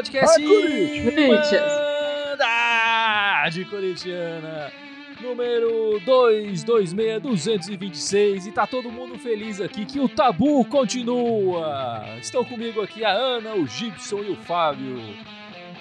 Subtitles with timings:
[0.00, 1.72] podcast Corinthians.
[2.32, 4.72] Irmandade Corintiana,
[5.20, 12.02] número 226226, e tá todo mundo feliz aqui que o tabu continua.
[12.18, 15.02] Estão comigo aqui a Ana, o Gibson e o Fábio.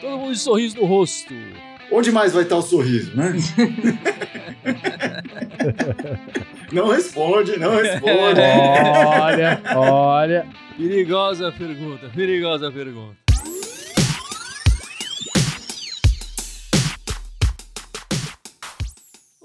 [0.02, 1.34] Todo mundo de sorriso no rosto.
[1.90, 3.36] Onde mais vai estar o sorriso, né?
[6.74, 8.42] não responde, não responde.
[9.08, 10.46] Olha, olha.
[10.78, 13.18] Perigosa pergunta, perigosa pergunta.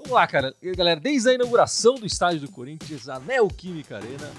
[0.05, 0.55] Vamos lá, cara.
[0.77, 4.31] Galera, desde a inauguração do estádio do Corinthians, a Neoquímica Arena,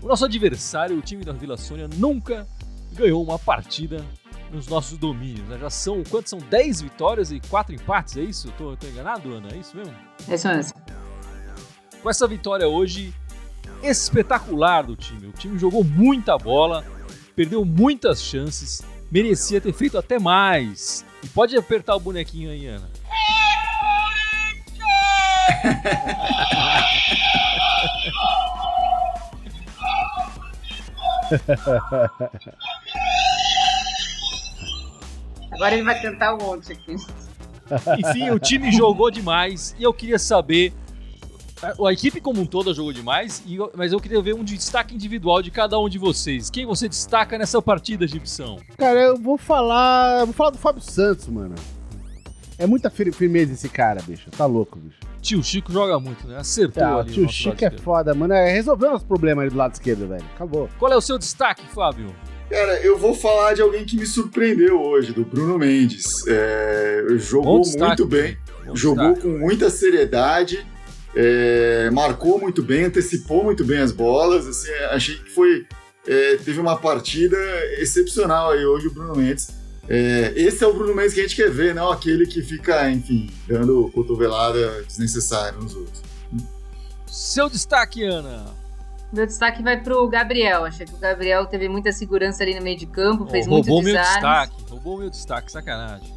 [0.00, 2.46] o nosso adversário, o time da Vila Sônia, nunca
[2.92, 4.04] ganhou uma partida
[4.52, 5.44] nos nossos domínios.
[5.48, 5.58] né?
[5.58, 6.38] Já são, quantos são?
[6.38, 8.46] 10 vitórias e 4 empates, é isso?
[8.46, 9.48] Eu tô, tô enganado, Ana?
[9.52, 9.92] É isso mesmo?
[10.28, 10.74] É isso mesmo.
[12.00, 13.12] com essa vitória hoje
[13.82, 15.26] espetacular do time.
[15.26, 16.84] O time jogou muita bola,
[17.34, 21.04] perdeu muitas chances, merecia ter feito até mais.
[21.24, 22.88] E pode apertar o bonequinho aí, Ana.
[35.52, 36.96] Agora ele vai cantar um monte aqui.
[37.98, 40.72] Enfim, o time jogou demais e eu queria saber.
[41.62, 44.94] A, a equipe como um todo jogou demais, e mas eu queria ver um destaque
[44.94, 46.50] individual de cada um de vocês.
[46.50, 48.58] Quem você destaca nessa partida, Gibson?
[48.76, 50.20] Cara, eu vou falar.
[50.20, 51.54] eu Vou falar do Fábio Santos, mano.
[52.62, 54.30] É muita fir- firmeza esse cara, bicho.
[54.30, 54.98] Tá louco, bicho.
[55.20, 56.36] Tio Chico joga muito, né?
[56.38, 57.12] Acertou Ah, o ali.
[57.12, 57.80] tio Chico é esquerdo.
[57.82, 58.32] foda, mano.
[58.34, 60.24] É, resolveu os problemas ali do lado esquerdo, velho.
[60.34, 60.68] Acabou.
[60.78, 62.06] Qual é o seu destaque, Fábio?
[62.50, 66.26] Cara, eu vou falar de alguém que me surpreendeu hoje, do Bruno Mendes.
[66.28, 67.86] É, jogou destaque.
[67.86, 69.20] muito bem, Bom jogou destaque.
[69.22, 70.66] com muita seriedade,
[71.14, 74.46] é, marcou muito bem, antecipou muito bem as bolas.
[74.46, 75.66] Assim, achei que foi.
[76.06, 77.36] é, teve uma partida
[77.78, 79.48] excepcional aí hoje, o Bruno Mendes.
[79.88, 82.88] É, esse é o Bruno Mendes que a gente quer ver, não aquele que fica,
[82.90, 86.00] enfim, dando cotovelada desnecessária nos outros.
[87.06, 88.46] Seu destaque, Ana.
[89.12, 90.64] Meu destaque vai pro Gabriel.
[90.64, 93.66] Achei que o Gabriel teve muita segurança ali no meio de campo, fez Oh, muito
[93.66, 94.12] roubou meu desarme.
[94.14, 94.54] destaque.
[94.70, 96.10] Roubou meu destaque, sacanagem.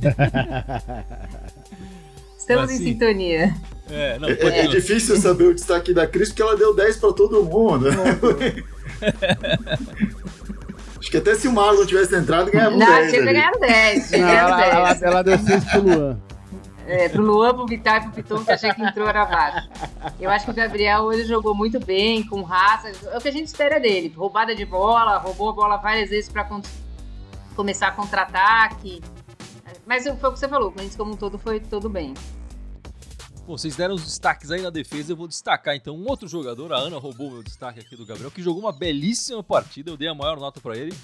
[2.38, 3.54] Estamos Mas em sintonia.
[3.90, 6.96] É, não, É, pode é difícil saber o destaque da Cris porque ela deu 10
[6.96, 7.88] pra todo mundo.
[10.98, 13.32] Acho que até se o Marlon tivesse entrado, ganhava um Não, 10 tinha ali.
[13.32, 14.08] ganhado 10.
[14.08, 15.02] Tinha Não, ganhado ela, ela, 10.
[15.02, 16.18] ela deu seis pro Luan.
[16.86, 19.68] É, pro Luan, pro Vital e pro Piton, que achei que entrou era baixo.
[20.18, 22.90] Eu acho que o Gabriel hoje jogou muito bem, com raça.
[23.12, 24.12] É o que a gente espera dele.
[24.16, 26.62] Roubada de bola, roubou a bola várias vezes pra con-
[27.54, 29.02] começar contra-ataque.
[29.86, 32.14] Mas foi o que você falou, o Corinthians como um todo foi todo bem.
[33.48, 36.70] Bom, vocês deram os destaques aí na defesa, eu vou destacar então um outro jogador,
[36.70, 40.06] a Ana roubou meu destaque aqui do Gabriel, que jogou uma belíssima partida, eu dei
[40.06, 40.94] a maior nota pra ele.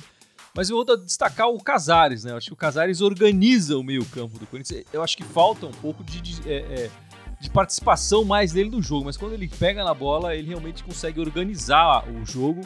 [0.54, 2.32] Mas eu vou destacar o Casares, né?
[2.32, 4.84] Eu acho que o Casares organiza o meio-campo do Corinthians.
[4.92, 6.90] Eu acho que falta um pouco de, de, é, é,
[7.40, 11.20] de participação mais dele no jogo, mas quando ele pega na bola, ele realmente consegue
[11.20, 12.60] organizar o jogo,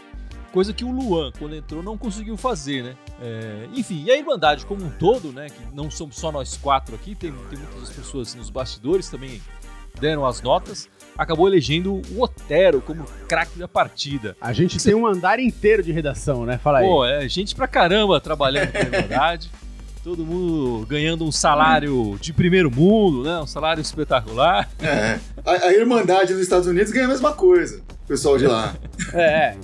[0.52, 2.96] coisa que o Luan, quando entrou, não conseguiu fazer, né?
[3.20, 5.46] É, enfim, e a Irmandade como um todo, né?
[5.48, 9.40] Que não somos só nós quatro aqui, tem, tem muitas pessoas nos bastidores também
[9.98, 14.36] deram as notas, acabou elegendo o Otero como craque da partida.
[14.40, 16.58] A gente tem um andar inteiro de redação, né?
[16.58, 16.86] Fala aí.
[16.86, 19.50] Pô, é gente pra caramba trabalhando com a Irmandade.
[20.04, 23.40] Todo mundo ganhando um salário de primeiro mundo, né?
[23.40, 24.70] Um salário espetacular.
[24.80, 25.18] É.
[25.44, 28.74] A, a Irmandade nos Estados Unidos ganha a mesma coisa, o pessoal de lá.
[29.12, 29.56] É.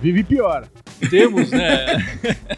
[0.00, 0.66] Vive pior.
[1.10, 1.86] Temos, né?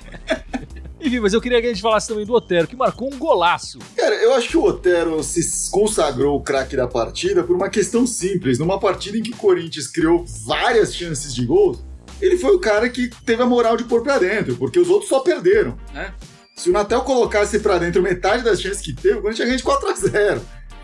[1.03, 3.81] Enfim, mas eu queria que a gente falasse também do Otero, que marcou um golaço.
[3.97, 8.07] Cara, eu acho que o Otero se consagrou o craque da partida por uma questão
[8.07, 8.59] simples.
[8.59, 11.77] Numa partida em que o Corinthians criou várias chances de gol,
[12.21, 15.09] ele foi o cara que teve a moral de pôr pra dentro, porque os outros
[15.09, 16.15] só perderam, né?
[16.55, 19.59] Se o Natel colocasse pra dentro metade das chances que teve, o Corinthians tinha ganho
[19.59, 20.41] de 4x0.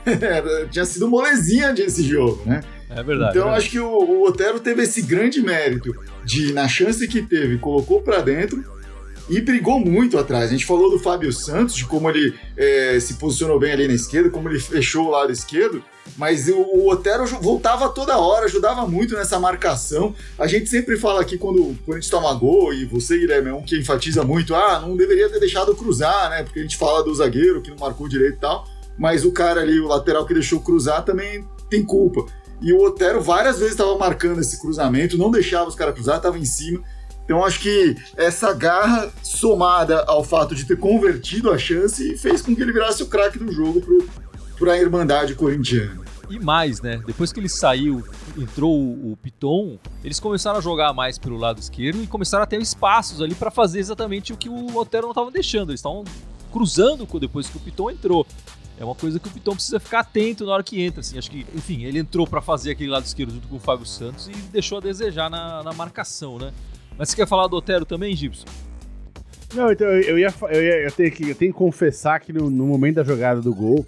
[0.71, 2.63] Tinha sido molezinha desse jogo, né?
[2.89, 3.37] É verdade.
[3.37, 5.95] Então é eu acho que o, o Otero teve esse grande mérito
[6.25, 8.65] de, na chance que teve, colocou pra dentro
[9.29, 10.47] e brigou muito atrás.
[10.47, 13.95] A gente falou do Fábio Santos, de como ele eh, se posicionou bem ali na
[13.95, 15.83] esquerda, como ele fechou o lado esquerdo,
[16.17, 20.15] mas o, o Otero voltava toda hora, ajudava muito nessa marcação.
[20.39, 23.55] A gente sempre fala aqui quando, quando a gente toma gol, e você, Guilherme, é
[23.55, 26.43] um que enfatiza muito, ah, não deveria ter deixado cruzar, né?
[26.43, 28.67] Porque a gente fala do zagueiro que não marcou direito e tal,
[28.99, 32.25] mas o cara ali, o lateral que deixou cruzar, também tem culpa.
[32.61, 36.39] E o Otero várias vezes estava marcando esse cruzamento, não deixava os caras cruzar, estava
[36.39, 36.83] em cima.
[37.29, 42.57] Então acho que essa garra, somada ao fato de ter convertido a chance, fez com
[42.57, 44.09] que ele virasse o craque do jogo pro,
[44.59, 46.01] pra Irmandade Corintiana.
[46.31, 47.03] E mais, né?
[47.07, 48.03] Depois que ele saiu,
[48.35, 52.47] entrou o, o Piton, eles começaram a jogar mais pelo lado esquerdo e começaram a
[52.47, 55.71] ter espaços ali para fazer exatamente o que o Otero não estava deixando.
[55.71, 56.05] Eles estavam
[56.51, 58.27] cruzando depois que o Piton entrou.
[58.81, 61.01] É uma coisa que o Piton precisa ficar atento na hora que entra.
[61.01, 61.19] Assim.
[61.19, 64.29] Acho que, enfim, ele entrou para fazer aquele lado esquerdo junto com o Fábio Santos
[64.29, 66.55] e deixou a desejar na, na marcação, né?
[66.99, 68.47] Mas você quer falar do Otero também, Gibson?
[69.55, 72.51] Não, então eu ia, eu ia eu tenho que, eu tenho que confessar que no,
[72.51, 73.87] no momento da jogada do gol,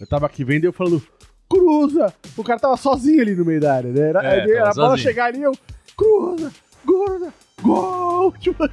[0.00, 1.00] eu tava aqui vendo e eu falando,
[1.48, 2.12] cruza!
[2.36, 4.08] O cara tava sozinho ali no meio da área, né?
[4.08, 4.98] Era, É, a bola sozinho.
[4.98, 5.52] chegar ali, eu,
[5.96, 6.50] cruza,
[6.84, 8.10] cruza, gol!
[8.38, 8.64] Tipo,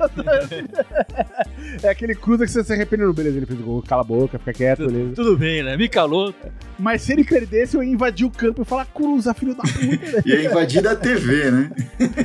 [1.84, 4.06] é aquele cruza que você se arrepende, não, beleza, ele fez o gol, cala a
[4.06, 5.16] boca, fica quieto, beleza.
[5.16, 5.76] Tudo bem, né?
[5.76, 6.34] Me calou.
[6.78, 9.82] Mas se ele perdesse, eu ia invadir o campo e falar, cruza, filho da puta,
[9.82, 10.24] né?
[10.26, 11.72] E é invadida a TV, né?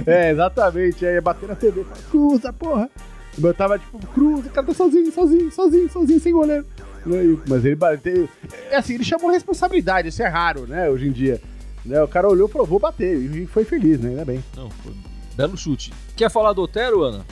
[0.06, 1.06] É, exatamente.
[1.06, 2.91] Aí ia bater na TV, fala, cruza, porra.
[3.43, 6.67] Eu tava tipo, cruza, o cara tá sozinho, sozinho, sozinho, sozinho, sem goleiro.
[7.49, 8.29] Mas ele bateu.
[8.70, 11.41] É assim, ele chamou responsabilidade, isso é raro, né, hoje em dia.
[11.85, 13.17] Né, o cara olhou e falou, vou bater.
[13.17, 14.11] E foi feliz, né?
[14.11, 14.44] Ainda bem.
[14.56, 14.93] Não, foi
[15.34, 15.93] belo chute.
[16.17, 17.25] Quer falar do Otero, Ana?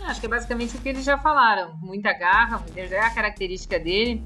[0.00, 1.74] Acho que é basicamente o que eles já falaram.
[1.82, 4.24] Muita garra, é a característica dele.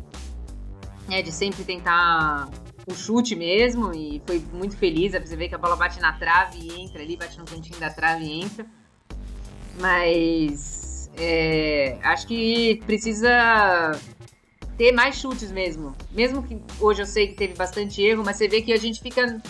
[1.10, 2.48] É de sempre tentar
[2.86, 3.92] o chute mesmo.
[3.92, 5.12] E foi muito feliz.
[5.12, 7.90] Você vê que a bola bate na trave e entra ali, bate no cantinho da
[7.90, 8.66] trave e entra.
[9.80, 13.98] Mas é, acho que precisa
[14.76, 15.94] ter mais chutes mesmo.
[16.10, 19.00] Mesmo que hoje eu sei que teve bastante erro, mas você vê que a gente
[19.00, 19.40] fica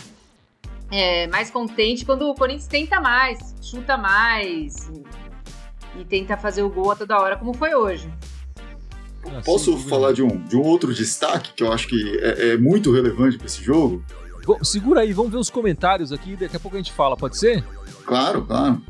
[0.92, 4.92] é, mais contente quando o Corinthians tenta mais, chuta mais
[5.98, 8.12] e tenta fazer o gol a toda hora, como foi hoje.
[9.26, 12.56] Ah, Posso falar de um, de um outro destaque que eu acho que é, é
[12.58, 14.04] muito relevante para esse jogo?
[14.44, 16.36] Bom, segura aí, vamos ver os comentários aqui.
[16.36, 17.64] Daqui a pouco a gente fala, pode ser?
[18.04, 18.82] Claro, claro.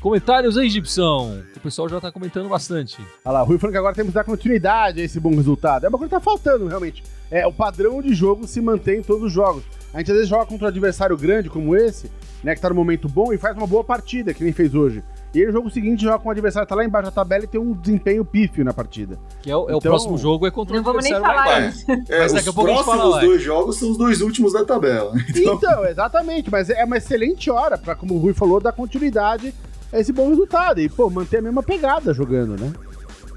[0.00, 1.42] Comentários aí, Gibson.
[1.56, 2.98] O pessoal já tá comentando bastante.
[3.24, 5.86] Olha lá, o Rui falando que agora temos que dar continuidade a esse bom resultado.
[5.86, 7.02] É uma coisa que tá faltando, realmente.
[7.30, 9.64] É, o padrão de jogo se mantém em todos os jogos.
[9.92, 12.10] A gente às vezes joga contra um adversário grande como esse,
[12.44, 15.02] né, que tá no momento bom e faz uma boa partida, que nem fez hoje.
[15.34, 17.44] E aí no jogo seguinte joga com um adversário que tá lá embaixo da tabela
[17.44, 19.18] e tem um desempenho pífio na partida.
[19.42, 21.38] Que é o, é o Então- próximo jogo, é contra Não o vamos nem adversário
[21.38, 22.12] lá falar embaixo.
[22.12, 23.20] É, Mas os daqui a pouco fala próximos lá.
[23.20, 25.12] dois jogos são os dois últimos da tabela.
[25.34, 29.52] Então, exatamente, mas é uma excelente hora pra, como o Rui falou, dar continuidade
[29.92, 30.80] a esse bom resultado.
[30.80, 32.72] E, pô, manter a mesma pegada jogando, né?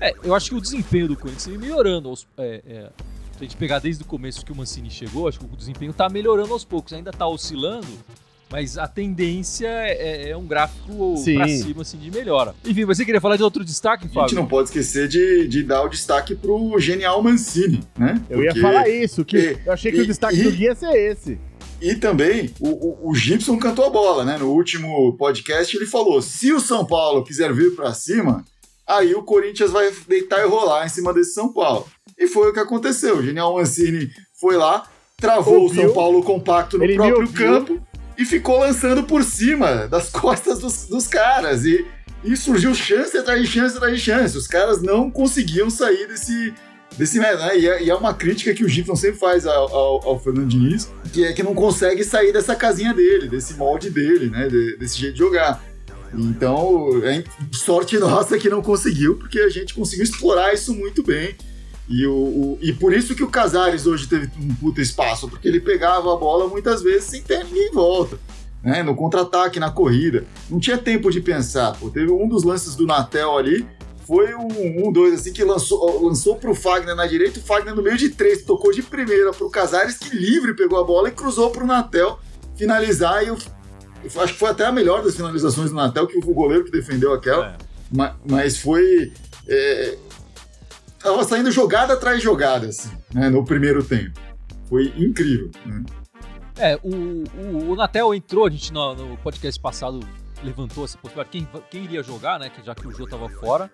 [0.02, 2.10] É, eu acho que o desempenho do Corinthians vem melhorando.
[2.10, 2.90] aos- é, é,
[3.46, 6.08] a gente pegar desde o começo que o Mancini chegou, acho que o desempenho tá
[6.10, 6.94] melhorando aos poucos.
[6.94, 7.88] Ainda tá oscilando,
[8.52, 12.54] mas a tendência é, é um gráfico pra cima, assim, de melhora.
[12.66, 14.36] Enfim, você queria falar de outro destaque, A gente Fábio?
[14.36, 18.22] não pode esquecer de, de dar o destaque pro genial Mancini, né?
[18.30, 20.70] Eu ia falar isso, que e- eu achei que e- o destaque e- do guia
[20.70, 21.40] ia ser esse.
[21.82, 22.68] E também o,
[23.08, 24.38] o, o Gibson cantou a bola, né?
[24.38, 28.46] No último podcast ele falou: se o São Paulo quiser vir pra cima,
[28.86, 31.88] aí o Corinthians vai deitar e rolar em cima desse São Paulo.
[32.22, 33.18] E foi o que aconteceu.
[33.18, 34.84] O Genial Mancini foi lá,
[35.18, 35.82] travou Ouviu?
[35.82, 37.82] o São Paulo compacto no Ele próprio campo
[38.18, 41.66] e ficou lançando por cima das costas dos, dos caras.
[41.66, 41.84] E,
[42.24, 44.38] e surgiu chance atrás de chance atrás de chance.
[44.38, 46.54] Os caras não conseguiam sair desse.
[46.98, 47.58] Desse, né?
[47.58, 50.50] e, é, e é uma crítica que o Gibson sempre faz ao, ao, ao Fernando
[50.50, 54.50] Diniz, que é que não consegue sair dessa casinha dele, desse molde dele, né?
[54.50, 55.64] de- desse jeito de jogar.
[56.14, 57.24] Então, é
[57.54, 61.34] sorte nossa que não conseguiu, porque a gente conseguiu explorar isso muito bem.
[61.90, 65.48] E, o, o- e por isso que o Casares hoje teve um puta espaço, porque
[65.48, 68.18] ele pegava a bola muitas vezes sem ter ninguém em volta.
[68.64, 68.84] Né?
[68.84, 70.24] No contra-ataque, na corrida.
[70.50, 71.76] Não tinha tempo de pensar.
[71.78, 71.90] Pô.
[71.90, 73.66] Teve um dos lances do Natel ali,
[74.06, 77.82] foi um, um dois assim, que lançou, lançou pro Fagner na direita, o Fagner no
[77.82, 81.50] meio de três, tocou de primeira pro Casares, que livre pegou a bola e cruzou
[81.50, 82.20] pro Natel
[82.56, 83.24] finalizar.
[83.24, 83.38] E eu,
[84.04, 86.72] eu acho que foi até a melhor das finalizações do Natel, que o goleiro que
[86.72, 87.48] defendeu aquela.
[87.48, 87.58] É.
[87.92, 89.12] Ma- mas foi.
[89.48, 89.98] É,
[91.02, 94.20] tava saindo jogada atrás jogada, assim, né, no primeiro tempo.
[94.68, 95.52] Foi incrível.
[95.66, 95.84] né?
[96.58, 100.00] É, o, o, o Natel entrou, a gente no, no podcast passado
[100.44, 103.72] levantou essa possibilidade, quem, quem iria jogar, né, já que o Jô tava fora.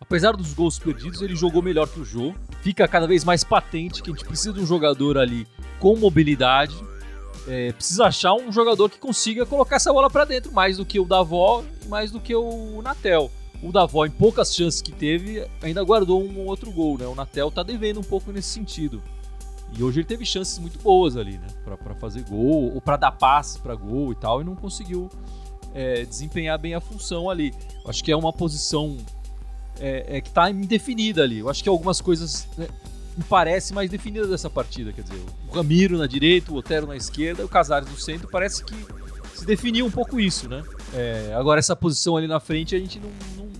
[0.00, 2.34] Apesar dos gols perdidos, ele jogou melhor que o Jô.
[2.60, 5.46] Fica cada vez mais patente que a gente precisa de um jogador ali
[5.78, 6.74] com mobilidade.
[7.46, 11.00] É, precisa achar um jogador que consiga colocar essa bola pra dentro, mais do que
[11.00, 13.30] o Davó e mais do que o Natel.
[13.62, 17.06] O Davó, em poucas chances que teve, ainda guardou um ou outro gol, né?
[17.06, 19.02] O Natel tá devendo um pouco nesse sentido.
[19.76, 21.46] E hoje ele teve chances muito boas ali, né?
[21.64, 25.08] Pra, pra fazer gol, ou pra dar passe pra gol e tal, e não conseguiu
[25.74, 27.54] é, desempenhar bem a função ali.
[27.84, 28.96] Eu acho que é uma posição
[29.80, 31.38] é, é, que tá indefinida ali.
[31.38, 32.68] Eu acho que algumas coisas né,
[33.16, 34.92] me parece mais definidas dessa partida.
[34.92, 38.64] Quer dizer, o Ramiro na direita, o Otero na esquerda, o Casares no centro, parece
[38.64, 38.74] que
[39.34, 40.62] se definiu um pouco isso, né?
[40.94, 43.51] É, agora essa posição ali na frente a gente não, não,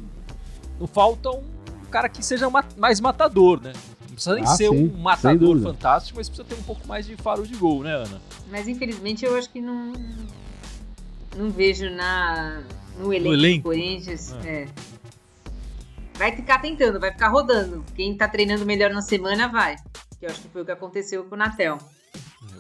[0.82, 1.42] não falta um
[1.90, 3.72] cara que seja ma- mais matador, né?
[4.00, 7.06] Não precisa nem Ah, ser sim, um matador fantástico, mas precisa ter um pouco mais
[7.06, 8.20] de faro de gol, né, Ana?
[8.50, 9.92] Mas infelizmente eu acho que não.
[11.36, 12.62] Não vejo na,
[12.98, 13.62] no elenco, elenco?
[13.64, 14.32] Corinthians.
[14.44, 14.68] é.
[16.14, 17.82] Vai ficar tentando, vai ficar rodando.
[17.94, 19.76] Quem tá treinando melhor na semana vai.
[20.20, 21.78] Que eu acho que foi o que aconteceu com o Natel.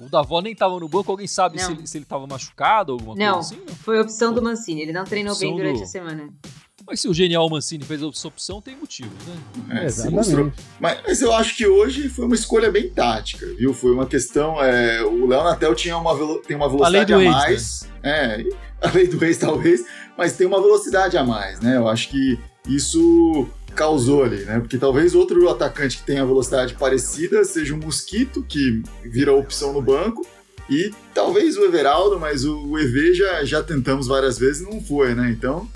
[0.00, 2.98] O Davó nem tava no banco, alguém sabe se ele, se ele tava machucado ou
[2.98, 3.34] alguma Não.
[3.34, 3.64] coisa assim?
[3.68, 3.74] Não.
[3.76, 4.80] Foi a opção do Mancini.
[4.82, 6.28] Ele não treinou bem durante do- a semana.
[6.86, 9.82] Mas se o genial Mancini fez essa opção, tem motivos, né?
[9.84, 10.46] É, se mostrou.
[10.46, 10.56] Exatamente.
[10.80, 13.72] Mas, mas eu acho que hoje foi uma escolha bem tática, viu?
[13.72, 14.62] Foi uma questão.
[14.62, 17.42] é, o Léo Natel tinha uma, velo- tem uma velocidade A a, lei do ex,
[17.42, 17.88] mais.
[18.02, 18.44] É,
[18.82, 19.84] a lei do ex, talvez,
[20.18, 21.76] mas tem uma velocidade a mais, né?
[21.76, 24.60] Eu acho que isso causou ali, né?
[24.60, 29.80] Porque talvez outro atacante que tenha velocidade parecida seja o Mosquito, que vira opção no
[29.80, 30.26] banco.
[30.70, 34.80] E talvez o Everaldo, mas o, o EV já, já tentamos várias vezes e não
[34.80, 35.30] foi, né?
[35.30, 35.68] Então,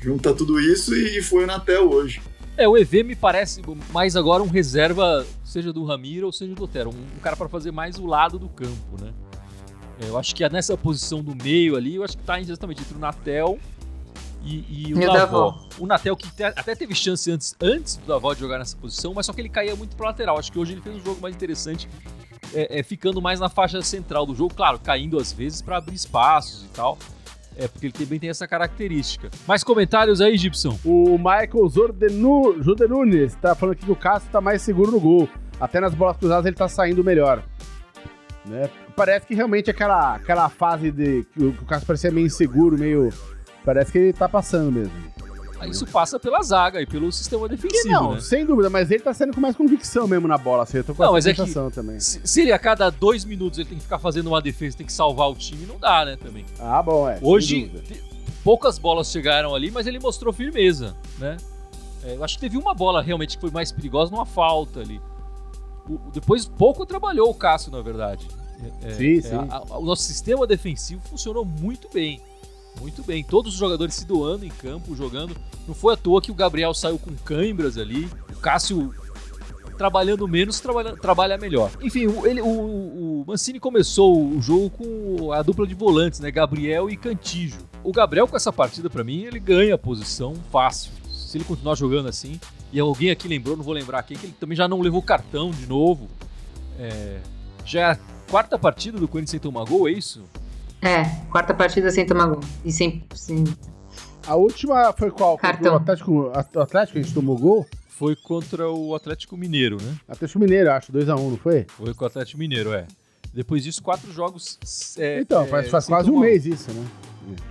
[0.00, 2.20] junta tudo isso e foi o Natel hoje.
[2.56, 6.64] É, o EV me parece mais agora um reserva, seja do Ramiro ou seja do
[6.64, 6.90] Otero.
[6.90, 9.12] Um, um cara para fazer mais o lado do campo, né?
[10.00, 12.82] É, eu acho que é nessa posição do meio ali, eu acho que tá exatamente
[12.82, 13.58] entre o Natel
[14.42, 15.06] e, e o E.
[15.06, 15.66] Davó.
[15.78, 19.14] O Natel que te- até teve chance antes, antes do Davó de jogar nessa posição,
[19.14, 20.38] mas só que ele caía muito pro lateral.
[20.38, 21.88] Acho que hoje ele fez um jogo mais interessante,
[22.54, 25.94] é, é, ficando mais na faixa central do jogo, claro, caindo às vezes para abrir
[25.94, 26.98] espaços e tal.
[27.60, 29.28] É, porque ele também tem essa característica.
[29.46, 30.78] Mais comentários aí, Gibson?
[30.82, 35.28] O Michael Zordenu, Jordanunes tá falando aqui que o Cássio tá mais seguro no gol.
[35.60, 37.44] Até nas bolas cruzadas ele tá saindo melhor.
[38.46, 38.70] Né?
[38.96, 42.78] Parece que realmente aquela, aquela fase de que o, que o Cássio parecia meio inseguro,
[42.78, 43.10] meio.
[43.62, 44.94] Parece que ele tá passando mesmo.
[45.68, 48.20] Isso passa pela zaga e pelo sistema Que defensivo, não, né?
[48.20, 50.62] sem dúvida, mas ele tá saindo com mais convicção mesmo na bola.
[50.62, 51.98] Assim, eu tô com Não, mas é que- também.
[52.00, 54.92] Se, ele a cada dois minutos ele tem que ficar fazendo uma defesa, tem que
[54.92, 56.44] salvar o time, não dá, né, também.
[56.58, 57.18] Ah, bom, é.
[57.22, 57.70] Hoje,
[58.42, 61.36] poucas bolas chegaram ali, mas ele mostrou firmeza, né?
[62.02, 65.00] É, eu acho que teve uma bola realmente que foi mais perigosa numa falta ali.
[65.88, 68.26] O- o- depois, pouco trabalhou o Cássio, na verdade.
[68.82, 69.34] É, é, Sim, é, sim.
[69.36, 72.20] a- a- o nosso sistema defensivo funcionou muito bem.
[72.78, 73.24] Muito bem.
[73.24, 75.34] Todos os jogadores se doando em campo, jogando.
[75.66, 78.08] Não foi à toa que o Gabriel saiu com cãibras ali.
[78.30, 78.94] O Cássio
[79.80, 81.70] trabalhando menos, trabalha, trabalha melhor.
[81.80, 86.30] Enfim, o, ele, o, o Mancini começou o jogo com a dupla de volantes, né?
[86.30, 87.58] Gabriel e Cantijo.
[87.82, 90.92] O Gabriel, com essa partida, pra mim, ele ganha a posição fácil.
[91.08, 92.38] Se ele continuar jogando assim,
[92.70, 95.50] e alguém aqui lembrou, não vou lembrar quem, que ele também já não levou cartão
[95.50, 96.08] de novo.
[96.78, 97.18] É,
[97.64, 97.98] já é a
[98.30, 100.22] quarta partida do Corinthians sem tomar gol, é isso?
[100.82, 102.40] É, quarta partida sem tomar gol.
[102.64, 103.04] E sem.
[103.14, 103.44] sem...
[104.26, 105.36] A última foi qual?
[105.36, 105.74] Contra Cartão.
[105.74, 107.66] O Atlético, Atlético a gente tomou gol?
[107.88, 109.94] Foi contra o Atlético Mineiro, né?
[110.08, 111.66] Atlético Mineiro, acho, 2x1, não foi?
[111.68, 112.86] Foi com o Atlético Mineiro, é.
[113.32, 114.58] Depois disso, quatro jogos.
[114.98, 116.86] é, então, é, faz, faz quase um tomar mês isso, né?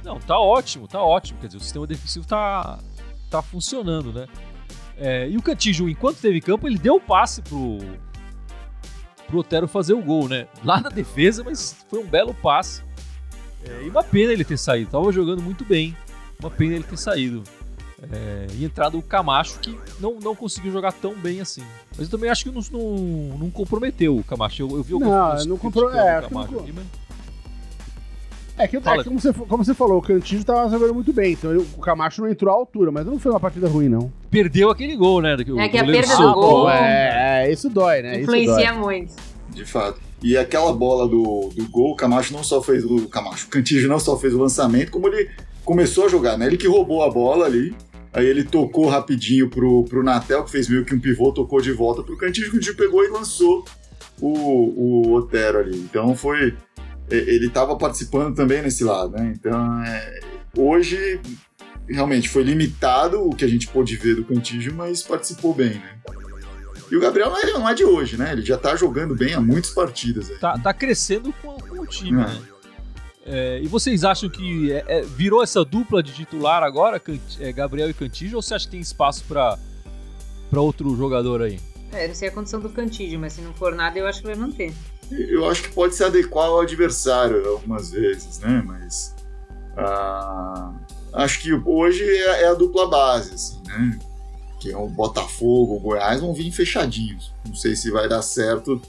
[0.03, 1.39] Não, tá ótimo, tá ótimo.
[1.39, 2.79] Quer dizer, o sistema defensivo tá,
[3.29, 4.27] tá funcionando, né?
[4.97, 7.77] É, e o Cantijo, enquanto teve campo, ele deu o passe pro,
[9.27, 10.47] pro Otero fazer o gol, né?
[10.63, 12.83] Lá na defesa, mas foi um belo passe.
[13.65, 14.91] É, e uma pena ele ter saído.
[14.91, 15.95] Tava jogando muito bem.
[16.39, 17.43] Uma pena ele ter saído.
[18.11, 21.61] É, e entrado o Camacho, que não, não conseguiu jogar tão bem assim.
[21.91, 24.61] Mas eu também acho que não, não, não comprometeu o Camacho.
[24.61, 26.85] Eu, eu vi algumas Não, não compro- criticando é, não Camacho mas
[28.57, 31.33] É que, é que como, você, como você falou, o Cantillo tava jogando muito bem,
[31.33, 34.11] então ele- o Camacho não entrou à altura, mas não foi uma partida ruim, não.
[34.31, 35.35] perdeu aquele gol, né?
[35.35, 38.13] o É que a goleiro perda do gol- é, é, isso dói, né?
[38.13, 38.77] Isso Influencia dói.
[38.81, 39.13] muito.
[39.51, 39.99] De fato.
[40.21, 43.99] E aquela bola do, do gol, o Camacho não só fez o Camacho, o não
[43.99, 45.29] só fez o lançamento, como ele
[45.63, 46.47] começou a jogar, né?
[46.47, 47.75] Ele que roubou a bola ali,
[48.11, 51.71] aí ele tocou rapidinho pro, pro Natel, que fez meio que um pivô, tocou de
[51.71, 53.63] volta pro Cantígio, que o pegou e lançou
[54.19, 55.77] o, o Otero ali.
[55.77, 56.55] Então foi.
[57.09, 59.33] Ele estava participando também nesse lado, né?
[59.35, 60.19] Então, é,
[60.55, 61.19] hoje
[61.87, 65.95] realmente foi limitado o que a gente pôde ver do Cantígio, mas participou bem, né?
[66.91, 68.31] E o Gabriel não é, não é de hoje, né?
[68.31, 70.29] Ele já tá jogando bem há muitas partidas.
[70.29, 70.37] Aí.
[70.37, 72.25] tá, tá crescendo com, com o time, É.
[72.25, 72.41] né?
[73.31, 77.51] É, e vocês acham que é, é, virou essa dupla de titular agora, Cant- é,
[77.51, 79.57] Gabriel e Cantígio, ou você acha que tem espaço pra
[80.49, 81.59] pra outro jogador aí?
[81.91, 84.25] É, não sei a condição do Cantígio, mas se não for nada, eu acho que
[84.27, 84.73] vai manter.
[85.11, 88.63] Eu acho que pode se adequar ao adversário algumas vezes, né?
[88.65, 89.15] Mas
[89.77, 90.71] ah,
[91.13, 93.99] acho que hoje é, é a dupla base, assim, né?
[94.59, 97.33] Que é o Botafogo, o Goiás vão vir fechadinhos.
[97.47, 98.81] Não sei se vai dar certo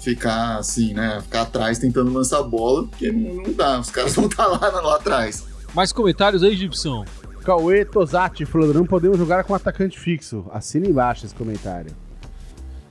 [0.00, 1.20] ficar assim, né?
[1.22, 3.80] Ficar atrás tentando lançar bola, porque não, não dá.
[3.80, 5.46] Os caras vão estar lá, lá atrás.
[5.74, 7.04] Mais comentários aí, Gibson?
[7.44, 10.46] Cauê Tosati falando, não podemos jogar com atacante fixo.
[10.52, 11.90] Assina embaixo esse comentário.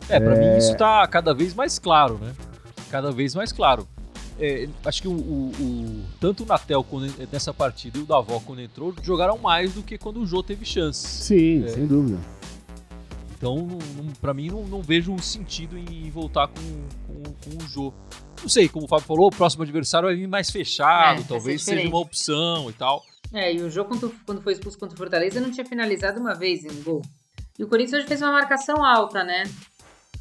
[0.10, 2.34] É, pra mim isso tá cada vez mais claro, né?
[2.92, 3.88] Cada vez mais claro.
[4.40, 8.40] É, acho que o, o- o- tanto o Natel quando, nessa partida e o Davó
[8.40, 11.08] quando entrou jogaram mais do que quando o Jô teve chance.
[11.08, 11.68] Sim, É.
[11.70, 12.18] sem dúvida.
[13.38, 13.68] Então,
[14.22, 16.54] para mim, não, não, vejo sentido em voltar com,
[17.08, 17.94] com, com o Jô.
[18.42, 21.62] Não sei, como o Fábio falou, o próximo adversário vai vir mais fechado, é, talvez
[21.64, 23.04] seja uma opção e tal.
[23.34, 26.34] É, e o jogo quando, quando foi expulso contra o Fortaleza não tinha finalizado uma
[26.36, 27.02] vez em gol.
[27.60, 29.44] E o Corinthians hoje fez uma marcação alta, né?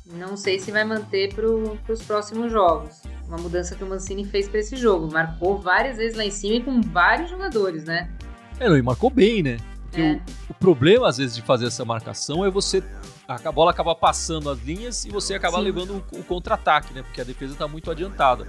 [0.04, 3.02] Não sei se vai manter para os próximos jogos.
[3.28, 5.10] Uma mudança que o Mancini fez para esse jogo.
[5.12, 8.10] Marcou várias vezes lá em cima e com vários jogadores, né?
[8.58, 9.58] É, e marcou bem, né?
[9.94, 10.14] É.
[10.14, 12.82] O, o, problema, às vezes, de fazer essa marcação é você.
[13.28, 15.64] A bola acaba passando as linhas e você acaba Sim.
[15.64, 17.02] levando o, o contra-ataque, né?
[17.02, 18.46] Porque a defesa está muito adiantada.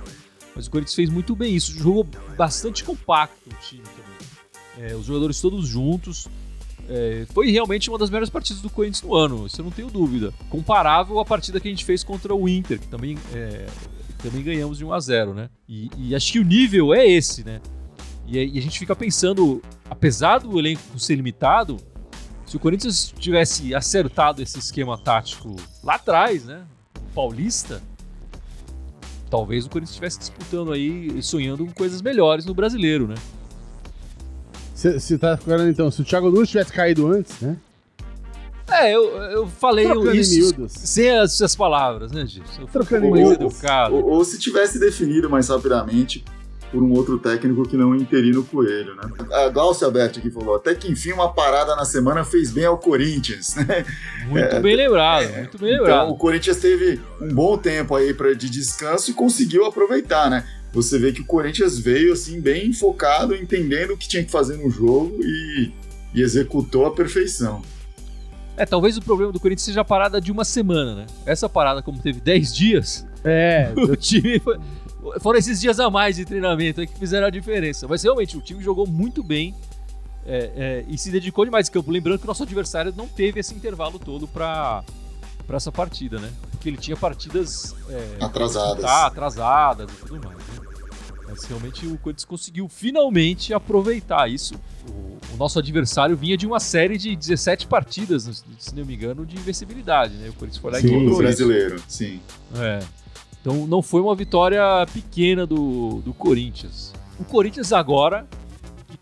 [0.56, 1.72] Mas o Corinthians fez muito bem isso.
[1.78, 2.04] Jogou
[2.36, 4.90] bastante compacto o time também.
[4.90, 6.28] É, os jogadores todos juntos.
[6.90, 9.90] É, foi realmente uma das melhores partidas do Corinthians no ano, isso eu não tenho
[9.90, 10.34] dúvida.
[10.50, 13.66] Comparável à partida que a gente fez contra o Inter, que também, é,
[14.22, 15.50] também ganhamos de 1 a 0 né?
[15.68, 17.62] E, e, acho que o nível é esse, né?
[18.28, 21.78] E, e, a gente fica pensando, apesar do elenco ser limitado,
[22.46, 26.64] se o Corinthians tivesse acertado esse esquema tático lá atrás, né?
[27.16, 27.82] Paulista,
[29.30, 33.16] talvez o Corinthians estivesse disputando aí sonhando com coisas melhores no brasileiro, né?
[34.92, 37.56] Você tá falando então, se o Thiago Nunes tivesse caído antes, né?
[38.70, 42.44] É, eu, eu falei Trocando isso sem as, as palavras, né, Gil?
[42.72, 43.96] Trocando mais educado.
[43.96, 46.24] Ou, ou, se tivesse definido mais rapidamente
[46.72, 49.04] por um outro técnico que não o Interino Coelho, né?
[49.32, 52.78] A Glaucia Alberto aqui falou, até que enfim uma parada na semana fez bem ao
[52.78, 53.86] Corinthians, né?
[54.28, 56.04] Muito é, bem lembrado, é, muito bem lembrado.
[56.06, 60.48] Então o Corinthians teve um bom tempo aí pra, de descanso e conseguiu aproveitar, né?
[60.74, 64.58] Você vê que o Corinthians veio assim bem focado, entendendo o que tinha que fazer
[64.58, 65.72] no jogo e,
[66.16, 67.62] e executou a perfeição.
[68.58, 71.06] É, talvez o problema do Corinthians seja a parada de uma semana, né?
[71.26, 74.58] Essa parada, como teve 10 dias, é, o time foi,
[75.20, 77.88] foram esses dias a mais de treinamento que fizeram a diferença.
[77.88, 79.56] Mas realmente, o time jogou muito bem
[80.26, 81.92] é, é, e se dedicou demais em campo.
[81.92, 84.84] Lembrando que o nosso adversário não teve esse intervalo todo para
[85.46, 86.32] para essa partida, né?
[86.52, 90.38] Porque ele tinha partidas é, atrasadas, tá, atrasadas e tudo mais.
[90.38, 90.63] Né?
[91.34, 94.54] Mas realmente o Corinthians conseguiu finalmente aproveitar isso.
[94.88, 99.26] O, o, nosso adversário vinha de uma série de 17 partidas, se não me engano,
[99.26, 100.30] de invencibilidade, né?
[100.30, 102.22] O Corinthians foi lá sim, e brasileiro, sim.
[102.56, 102.80] É.
[103.42, 104.62] Então não foi uma vitória
[104.94, 106.94] pequena do, do Corinthians.
[107.20, 108.28] O Corinthians agora,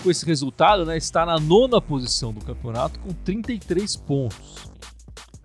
[0.01, 4.71] com esse resultado, né, está na nona posição do campeonato com 33 pontos.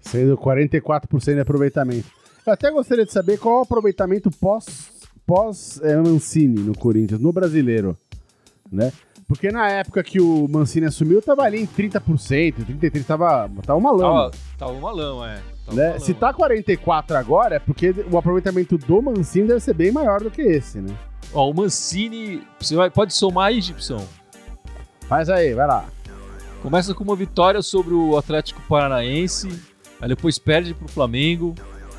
[0.03, 2.09] Sendo 44% de aproveitamento.
[2.46, 4.94] Eu até gostaria de saber qual é o aproveitamento pós
[5.26, 7.96] pós é, Mancini no Corinthians, no brasileiro,
[8.70, 8.92] né?
[9.28, 13.90] Porque na época que o Mancini assumiu, tava ali em 30%, 33%, tava, tava uma
[13.90, 14.30] lama.
[14.30, 15.42] Tava, tava uma lama, é.
[15.74, 15.90] Né?
[15.90, 20.20] Uma Se tá 44 agora, é porque o aproveitamento do Mancini deve ser bem maior
[20.20, 20.96] do que esse, né?
[21.34, 24.06] Ó, o Mancini, você vai, pode somar aí, Gibson?
[25.08, 25.86] Faz aí, vai lá.
[26.62, 29.48] Começa com uma vitória sobre o Atlético Paranaense,
[30.00, 31.52] aí depois perde pro Flamengo,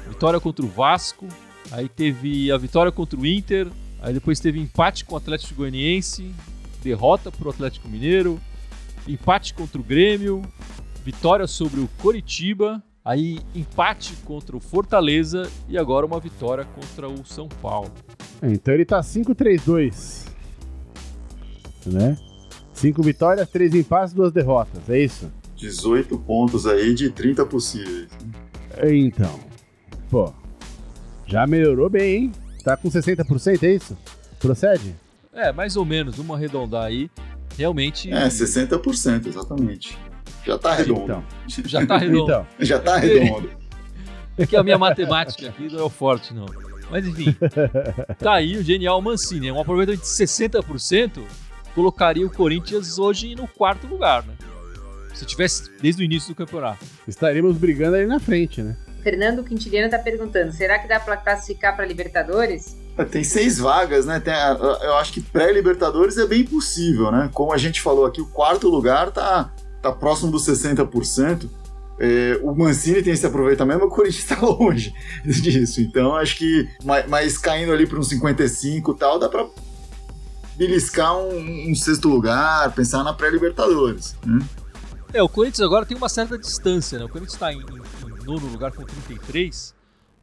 [0.08, 1.28] vitória contra o Vasco,
[1.72, 3.68] Aí teve a vitória contra o Inter,
[4.02, 6.34] aí depois teve empate com o Atlético Goianiense,
[6.82, 8.40] derrota para o Atlético Mineiro,
[9.08, 10.42] empate contra o Grêmio,
[11.04, 17.26] vitória sobre o Coritiba, aí empate contra o Fortaleza e agora uma vitória contra o
[17.26, 17.92] São Paulo.
[18.42, 20.28] É, então ele tá 5-3-2.
[21.86, 22.18] Né?
[22.74, 25.32] Cinco vitórias, três empates, duas derrotas, é isso?
[25.56, 28.10] 18 pontos aí de 30 possíveis.
[28.84, 29.40] Então,
[30.10, 30.32] pô,
[31.28, 32.32] já melhorou bem, hein?
[32.64, 33.98] Tá com 60%, é isso?
[34.40, 34.96] Procede?
[35.34, 37.10] É, mais ou menos, vamos arredondar aí.
[37.58, 38.12] Realmente.
[38.12, 39.98] É, 60%, exatamente.
[40.46, 41.04] Já tá redondo.
[41.04, 41.24] Então.
[41.66, 42.24] Já tá redondo.
[42.24, 42.48] Então.
[42.60, 43.50] Já tá redondo.
[44.38, 46.46] É que a minha matemática aqui não é o forte, não.
[46.90, 47.36] Mas enfim,
[48.20, 49.52] tá aí o genial Mancini.
[49.52, 51.24] Um aproveitamento de 60%
[51.76, 54.34] colocaria o Corinthians hoje no quarto lugar, né?
[55.14, 56.86] Se tivesse desde o início do campeonato.
[57.08, 58.78] Estaríamos brigando aí na frente, né?
[59.08, 62.76] Fernando Quintiliano está perguntando: será que dá para classificar para Libertadores?
[62.98, 64.20] É, tem seis vagas, né?
[64.20, 67.30] Tem, eu acho que pré-Libertadores é bem possível, né?
[67.34, 69.50] Como a gente falou aqui, o quarto lugar tá,
[69.82, 71.50] tá próximo dos 60%.
[72.00, 74.94] É, o Mancini tem esse aproveitamento, mas o Corinthians está longe
[75.24, 75.80] disso.
[75.80, 79.48] Então, acho que, mas, mas caindo ali para uns 55 e tal, dá para
[80.58, 84.18] beliscar um, um, sexto lugar, pensar na pré-Libertadores.
[84.26, 84.46] Né?
[85.14, 87.06] É, o Corinthians agora tem uma certa distância, né?
[87.06, 87.64] O Corinthians está em,
[88.28, 89.74] nono lugar com 33.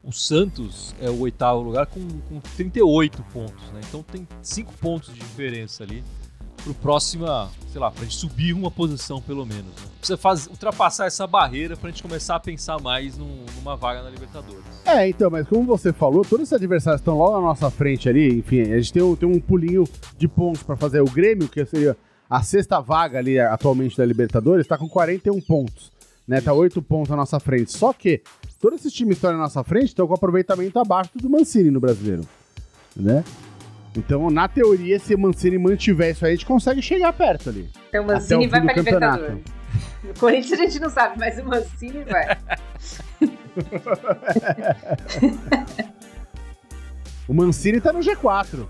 [0.03, 3.81] O Santos é o oitavo lugar com, com 38 pontos, né?
[3.89, 6.05] Então tem 5 pontos de diferença ali
[6.63, 7.27] pro próximo,
[7.71, 9.65] sei lá, pra gente subir uma posição pelo menos.
[9.65, 9.89] Né?
[9.99, 14.11] Precisa fazer, ultrapassar essa barreira pra gente começar a pensar mais num, numa vaga na
[14.11, 14.65] Libertadores.
[14.85, 18.39] É, então, mas como você falou, todos esses adversários estão logo na nossa frente ali,
[18.39, 19.85] enfim, a gente tem um, tem um pulinho
[20.19, 21.01] de pontos para fazer.
[21.01, 21.97] O Grêmio, que seria
[22.29, 25.94] a sexta vaga ali atualmente da Libertadores, está com 41 pontos.
[26.27, 26.41] Né?
[26.41, 27.73] Tá oito pontos na nossa frente.
[27.73, 28.23] Só que
[28.61, 32.23] todos esses times estão na nossa frente estão com aproveitamento abaixo do Mancini no brasileiro,
[32.97, 33.25] né?
[33.97, 37.69] Então, na teoria, se o Mancini mantiver isso aí, a gente consegue chegar perto ali.
[37.89, 39.23] Então o Mancini o vai pra do campeonato.
[39.23, 39.55] Libertadores.
[40.03, 42.37] No Corinthians a gente não sabe, mas o Mancini vai.
[47.27, 48.67] O Mancini tá no G4.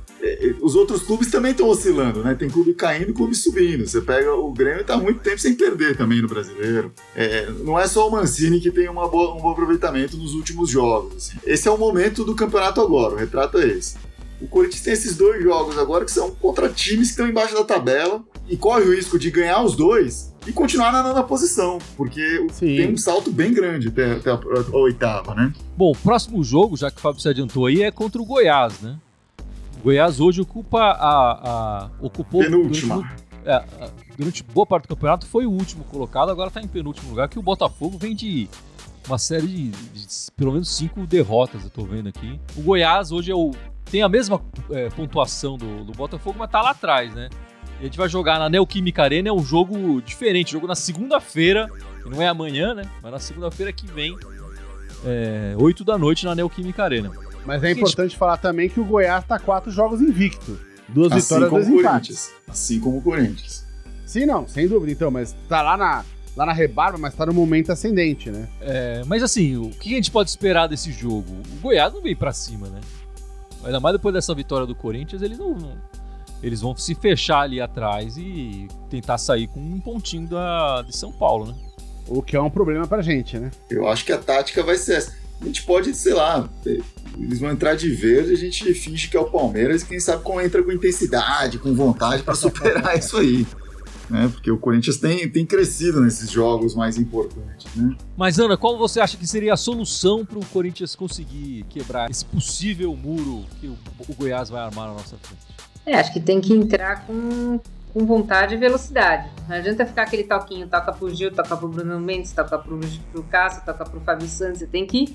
[0.60, 2.34] Os outros clubes também estão oscilando, né?
[2.34, 3.86] Tem clube caindo e clube subindo.
[3.86, 6.92] Você pega o Grêmio tá muito tempo sem perder também no brasileiro.
[7.16, 10.70] É, não é só o Mancini que tem uma boa- um bom aproveitamento nos últimos
[10.70, 11.16] jogos.
[11.16, 11.38] assim.
[11.44, 13.96] Esse é o momento do campeonato agora, o retrato é esse.
[14.40, 17.64] O Corinthians tem esses dois jogos agora que são contra times que estão embaixo da
[17.64, 22.46] tabela e corre o risco de ganhar os dois e continuar na nona posição, porque
[22.52, 22.76] Sim.
[22.76, 25.52] tem um salto bem grande até, até a, a oitava, né?
[25.76, 28.80] Bom, o próximo jogo, já que o Fábio se adiantou aí, é contra o Goiás,
[28.80, 28.98] né?
[29.78, 31.84] O Goiás hoje ocupa a.
[31.84, 32.96] a ocupou Penúltima.
[32.96, 33.14] Durante,
[33.46, 37.10] é, a- durante boa parte do campeonato foi o último colocado, agora tá em penúltimo
[37.10, 38.48] lugar, que o Botafogo vem de
[39.06, 42.38] uma série de, de pelo menos cinco derrotas, eu tô vendo aqui.
[42.56, 43.50] O Goiás hoje é o,
[43.90, 47.28] tem a mesma é, pontuação do, do Botafogo, mas tá lá atrás, né?
[47.80, 51.68] A gente vai jogar na Neoquímica Arena, é um jogo diferente, jogo na segunda-feira,
[52.02, 52.84] que não é amanhã, né?
[53.02, 54.16] Mas na segunda-feira que vem,
[55.04, 57.10] é, 8 da noite na Neoquímica Arena.
[57.44, 60.58] Mas é importante falar também que o Goiás tá quatro jogos invicto.
[60.88, 62.32] Duas Assim vitórias, como dois empates.
[62.48, 63.64] Assim como o Corinthians.
[64.06, 64.92] Sim, não, sem dúvida.
[64.92, 66.04] Então, mas tá lá na,
[66.36, 68.48] lá na rebarba, mas tá no momento ascendente, né?
[68.60, 71.32] É, mas assim, o que a gente pode esperar desse jogo?
[71.56, 72.80] O Goiás não veio pra cima, né?
[73.64, 75.56] Ainda mais depois dessa vitória do Corinthians, eles não.
[76.44, 81.10] Eles vão se fechar ali atrás e tentar sair com um pontinho da, de São
[81.10, 81.54] Paulo, né?
[82.06, 83.50] O que é um problema pra gente, né?
[83.70, 85.14] Eu acho que a tática vai ser essa.
[85.40, 86.46] A gente pode, sei lá,
[87.18, 90.22] eles vão entrar de verde, a gente finge que é o Palmeiras e quem sabe
[90.22, 93.46] como entra com intensidade, com vontade pra superar isso aí.
[94.10, 94.28] Né?
[94.30, 97.96] Porque o Corinthians tem, tem crescido nesses jogos mais importantes, né?
[98.18, 102.22] Mas, Ana, qual você acha que seria a solução para o Corinthians conseguir quebrar esse
[102.26, 105.54] possível muro que o, o Goiás vai armar na nossa frente?
[105.86, 107.60] É, acho que tem que entrar com,
[107.92, 109.28] com vontade e velocidade.
[109.48, 112.80] Não adianta ficar aquele toquinho, toca pro Gil, toca pro Bruno Mendes, toca pro,
[113.12, 114.60] pro Cássio, toca pro Fábio Santos.
[114.60, 115.12] Você tem que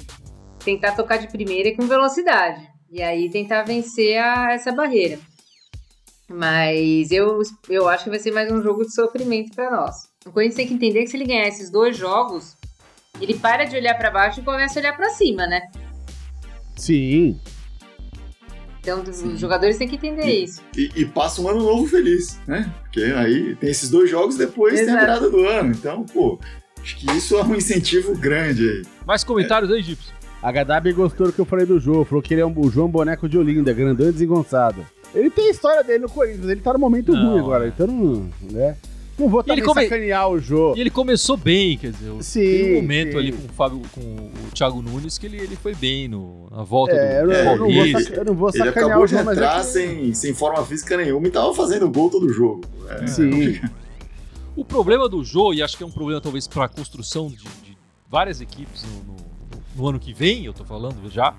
[0.63, 2.61] tentar tocar de primeira e com velocidade.
[2.91, 5.19] E aí tentar vencer a- essa barreira.
[6.27, 10.07] Mas eu, eu acho que vai ser mais um jogo de sofrimento para nós.
[10.25, 12.55] O Corinthians tem que entender que se ele ganhar esses dois jogos,
[13.19, 15.61] ele para de olhar para baixo e começa a olhar para cima, né?
[16.75, 17.39] Sim.
[18.97, 19.33] Então Sim.
[19.33, 20.61] os jogadores têm que entender isso.
[20.75, 22.71] E, e passa um ano novo feliz, né?
[22.83, 24.99] Porque aí tem esses dois jogos, depois tem a Exato.
[25.05, 25.71] virada do ano.
[25.71, 26.39] Então, pô,
[26.81, 28.81] acho que isso é um incentivo grande aí.
[29.05, 30.11] Mais comentários aí, Gibson?
[30.41, 32.05] A HW gostou do que eu falei do João.
[32.05, 34.85] Falou que ele é um, o João Boneco de Olinda, grandão e desengonçado.
[35.13, 37.65] Ele tem a história dele no Corinthians, ele tá no momento Não, ruim agora.
[37.65, 37.67] é.
[37.69, 38.77] Então não, né?
[39.19, 40.73] Não vou ele também come- sacanear o Jô.
[40.75, 43.17] E ele começou bem, quer dizer, Sim, tem um momento sim.
[43.17, 46.63] ali com o Fábio, com o Thiago Nunes que ele, ele foi bem no, na
[46.63, 49.23] volta É, do não- eu não eu não vou Ele sacanear acabou o de João,
[49.25, 52.61] mas é entrar que- sem, sem forma física nenhuma e tava fazendo gol todo jogo.
[52.89, 53.59] É, Sim.
[54.55, 57.37] O problema do Jô, e acho que é um problema talvez para a construção de,
[57.37, 57.77] de
[58.09, 59.29] várias equipes no, no-
[59.75, 61.33] no ano que vem, eu tô falando já,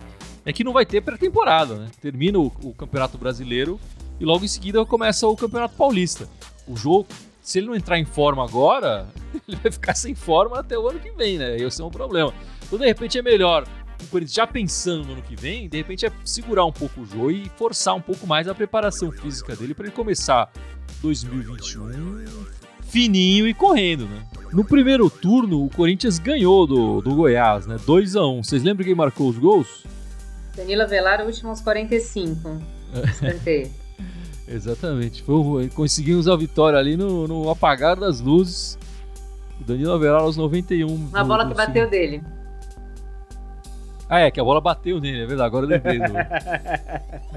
[0.46, 1.88] é que não vai ter pré-temporada, né?
[2.00, 3.78] Termina o, o Campeonato Brasileiro
[4.18, 6.26] e logo em seguida começa o Campeonato Paulista.
[6.66, 7.04] O Jô,
[7.40, 9.08] se ele não entrar em forma agora,
[9.48, 11.56] ele vai ficar sem forma até o ano que vem, né?
[11.56, 12.32] Esse é um problema.
[12.62, 13.66] Então, de repente, é melhor
[14.02, 17.06] o Corinthians já pensando no ano que vem, de repente é segurar um pouco o
[17.06, 20.50] Jô e forçar um pouco mais a preparação física dele para ele começar
[21.02, 22.50] 2021
[22.90, 24.26] fininho e correndo, né?
[24.52, 27.76] No primeiro turno, o Corinthians ganhou do, do Goiás, né?
[27.86, 29.84] 2 a 1 Vocês lembram quem marcou os gols?
[30.56, 32.60] Danilo Avelar, último aos 45.
[33.12, 33.70] Escanteio.
[34.50, 35.22] Exatamente.
[35.22, 35.34] Foi,
[35.66, 38.76] o- conseguimos a vitória ali no, no apagar das luzes.
[39.60, 40.86] O Danilo Avelar aos 91.
[40.92, 42.22] Uma do- bola que bateu dele.
[44.08, 45.46] Ah, é, que a bola bateu nele, é verdade.
[45.46, 45.98] Agora eu lembrei.
[45.98, 46.12] Do...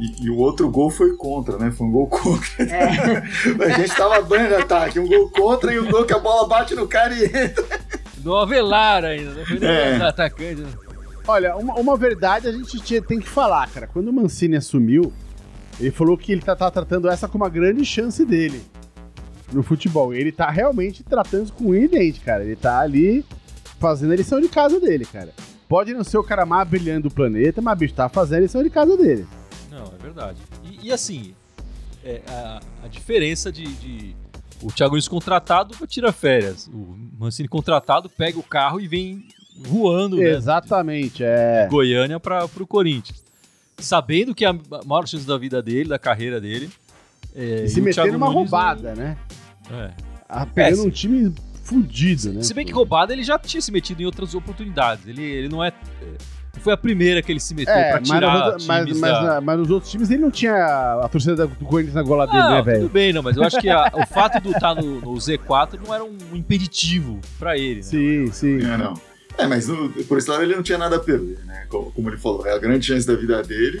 [0.00, 1.72] E, e o outro gol foi contra, né?
[1.72, 2.62] Foi um gol contra.
[2.62, 3.18] É.
[3.66, 5.00] A gente tava banho de ataque.
[5.00, 7.64] Um gol contra e um gol que a bola bate no cara e entra.
[8.18, 9.44] do Avelar ainda, né?
[9.44, 9.98] Foi É.
[9.98, 10.60] do atacante.
[10.60, 10.68] né?
[11.26, 13.88] Olha, uma, uma verdade a gente tinha- tem que falar, cara.
[13.88, 15.12] Quando o Mancini assumiu,
[15.80, 18.62] ele falou que ele tá, tá tratando essa como uma grande chance dele
[19.52, 20.12] no futebol.
[20.12, 22.44] Ele tá realmente tratando isso com e dente, cara.
[22.44, 23.24] Ele tá ali
[23.78, 25.32] fazendo a lição de casa dele, cara.
[25.68, 28.62] Pode não ser o cara mais brilhante do planeta, mas bicho, tá fazendo a lição
[28.62, 29.26] de casa dele.
[29.70, 30.38] Não, é verdade.
[30.64, 31.34] E, e assim,
[32.04, 34.16] é, a, a diferença de, de-
[34.62, 36.68] O Thiago Nunes contratado tira férias.
[36.68, 39.28] O Mancini contratado pega o carro e vem
[39.60, 40.30] voando, né?
[40.30, 41.64] Exatamente, é.
[41.64, 43.22] de Goiânia para o Corinthians.
[43.78, 46.68] Sabendo que é a maior chance da vida dele, da carreira dele.
[47.34, 49.16] É, E se meter numa roubada, né?
[49.70, 49.90] não- é.
[50.28, 52.42] Ah, Pegando É, um time fudido, né?
[52.42, 55.06] Se bem que roubada ele já tinha se metido em outras oportunidades.
[55.06, 55.72] Ele, ele não é.
[56.54, 59.12] Não foi a primeira que ele se meteu É, pra mas, tirar mas, mas, mas,
[59.12, 60.54] da- mas nos outros times ele não tinha
[61.04, 62.88] a torcida do Corinthians na gola dele, Não, né, tudo velho?
[62.88, 65.94] bem, não, mas eu acho que a- o fato de estar no, no Z4 não
[65.94, 67.76] era um impeditivo pra ele.
[67.76, 67.82] Né?
[67.82, 68.56] Sim, sim.
[68.64, 68.94] É, não.
[69.38, 71.66] É, mas no- por esse lado ele não tinha nada a perder, né?
[71.68, 73.80] Como, como ele falou, é a grande chance da vida dele.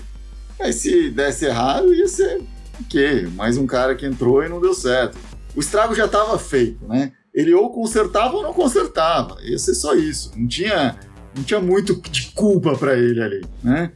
[0.58, 2.40] Mas se desse errado, ia ser
[2.80, 3.26] ok.
[3.34, 5.18] Mais um cara que entrou e não deu certo.
[5.56, 7.12] O estrago já estava feito, né?
[7.34, 9.36] Ele ou consertava ou não consertava.
[9.42, 10.32] Ia ser só isso.
[10.36, 10.96] Não tinha,
[11.36, 13.90] não tinha muito de culpa pra ele ali, né?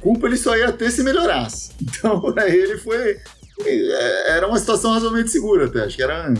[0.00, 1.72] Culpa ele só ia ter se melhorasse.
[1.80, 3.16] Então, pra ele foi.
[3.64, 5.84] é, Era uma situação razoavelmente segura até.
[5.84, 6.32] Acho que era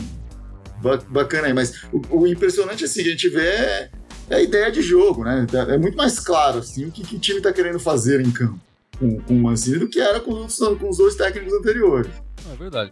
[0.81, 1.53] ba- bacana aí.
[1.53, 3.89] Mas o, o impressionante assim, que a gente vê
[4.33, 5.45] é, a ideia de jogo, né?
[5.69, 8.59] É muito mais claro assim, o que, que o time tá querendo fazer em campo
[8.97, 12.11] com, com o Mancini do que era com os, com os dois técnicos anteriores.
[12.51, 12.91] É verdade.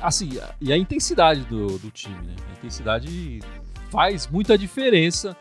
[0.00, 2.34] Assim, e a intensidade do, do time, né?
[2.48, 3.40] A intensidade
[3.90, 5.36] faz muita diferença.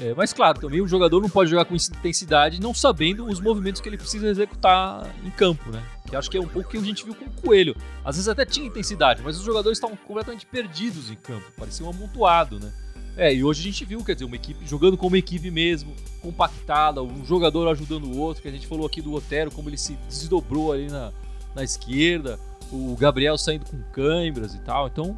[0.00, 3.80] É, mas claro, também o jogador não pode jogar com intensidade não sabendo os movimentos
[3.80, 5.82] que ele precisa executar em campo, né?
[6.08, 7.76] Que acho que é um pouco que a gente viu com o Coelho.
[8.04, 11.90] Às vezes até tinha intensidade, mas os jogadores estavam completamente perdidos em campo, parecia um
[11.90, 12.72] amontoado, né?
[13.16, 17.02] É, e hoje a gente viu, quer dizer, uma equipe jogando como equipe mesmo, compactada,
[17.02, 19.98] um jogador ajudando o outro, que a gente falou aqui do Otero, como ele se
[20.08, 21.12] desdobrou ali na,
[21.54, 22.38] na esquerda,
[22.72, 24.86] o Gabriel saindo com câimbras e tal.
[24.86, 25.16] Então,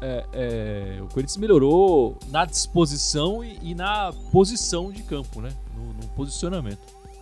[0.00, 5.50] é, é, o Corinthians melhorou na disposição e, e na posição de campo, né?
[5.76, 6.80] No, no posicionamento.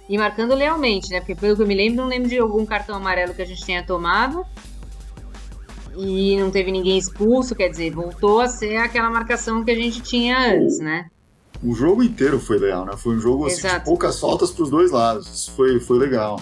[0.08, 1.18] E marcando lealmente, né?
[1.20, 3.64] Porque pelo que eu me lembro, não lembro de algum cartão amarelo que a gente
[3.64, 4.46] tenha tomado.
[5.98, 10.00] E não teve ninguém expulso, quer dizer, voltou a ser aquela marcação que a gente
[10.00, 11.06] tinha antes, né?
[11.62, 12.96] O jogo inteiro foi legal, né?
[12.96, 13.84] Foi um jogo assim, de Exato.
[13.84, 15.26] poucas faltas pros dois lados.
[15.26, 16.40] Isso foi, foi legal.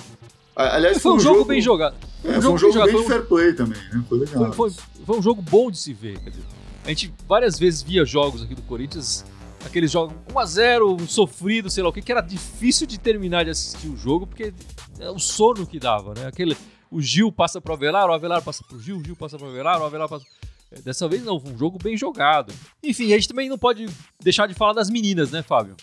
[0.54, 1.96] Aliás, Foi um jogo, bem jogado.
[2.24, 4.04] É, um foi um jogo jogo bem bem jogado, de fair play também, né?
[4.08, 4.52] Foi legal.
[4.52, 6.18] Foi, foi, foi um jogo bom de se ver.
[6.18, 6.42] Quer dizer,
[6.84, 9.24] a gente várias vezes via jogos aqui do Corinthians,
[9.64, 13.50] aqueles jogos 1x0, um sofrido, sei lá o que, que era difícil de terminar de
[13.50, 14.54] assistir o jogo, porque
[14.98, 16.26] é o sono que dava, né?
[16.26, 16.56] Aquele,
[16.96, 19.78] o Gil passa pro Avelar, o Avelar passa pro Gil, o Gil passa pro Avelar,
[19.78, 20.24] o Avelar passa.
[20.72, 22.54] É, Dessa vez não, um jogo bem jogado.
[22.82, 23.86] Enfim, a gente também não pode
[24.18, 25.76] deixar de falar das meninas, né, Fábio?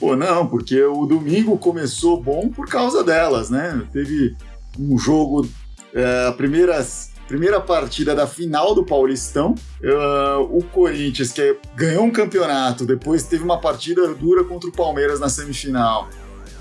[0.00, 3.86] Pô, não, porque o domingo começou bom por causa delas, né?
[3.92, 4.34] Teve
[4.80, 5.46] um jogo,
[5.92, 6.84] é, a primeira,
[7.28, 9.54] primeira partida da final do Paulistão.
[9.82, 15.20] é, o Corinthians, que ganhou um campeonato, depois teve uma partida dura contra o Palmeiras
[15.20, 16.08] na semifinal.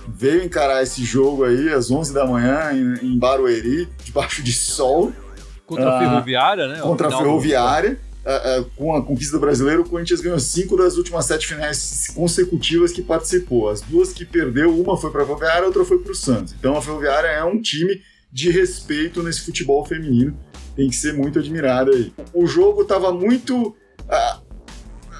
[0.07, 5.11] Veio encarar esse jogo aí às 11 da manhã em, em Barueri, debaixo de sol.
[5.65, 6.79] Contra a Ah, Ferroviária, né?
[6.81, 7.99] contra a Ferroviária.
[8.25, 12.07] ah, ah, com a conquista do brasileiro, o Corinthians ganhou cinco das últimas sete finais
[12.15, 13.69] consecutivas que participou.
[13.69, 16.53] As duas que perdeu, uma foi para a Ferroviária, outra foi para o Santos.
[16.57, 20.37] Então a Ferroviária é um time de respeito nesse futebol feminino.
[20.75, 22.13] Tem que ser muito admirado aí.
[22.33, 23.75] O jogo estava muito.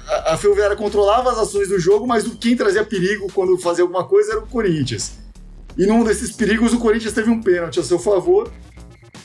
[0.06, 4.04] A, a Ferroviária controlava as ações do jogo, mas quem trazia perigo quando fazia alguma
[4.04, 5.18] coisa era o Corinthians.
[5.76, 8.50] E num desses perigos, o Corinthians teve um pênalti a seu favor,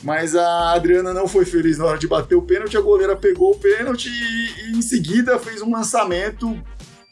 [0.02, 3.52] mas a Adriana não foi feliz na hora de bater o pênalti, a goleira pegou
[3.52, 6.60] o pênalti e, e em seguida fez um lançamento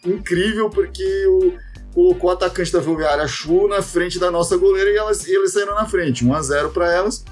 [0.05, 1.53] incrível, porque o,
[1.95, 5.53] colocou o atacante da Ferroviária Chu na frente da nossa goleira e elas, e eles
[5.53, 7.25] saíram na frente, 1 a 0 para elas.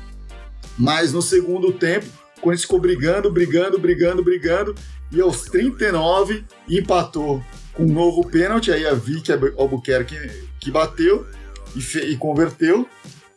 [0.78, 4.74] Mas no segundo tempo, o Corinthians ficou brigando, brigando, brigando, brigando,
[5.12, 7.42] e aos 39 empatou
[7.72, 10.16] com um novo pênalti, aí a Vicky Albuquerque
[10.60, 11.26] que bateu
[11.74, 12.88] e, fe- e converteu.